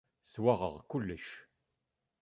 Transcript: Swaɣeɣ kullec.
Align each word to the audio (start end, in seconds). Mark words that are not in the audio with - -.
Swaɣeɣ 0.33 0.75
kullec. 0.89 1.25